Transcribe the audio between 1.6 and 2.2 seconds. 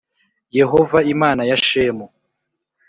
shemu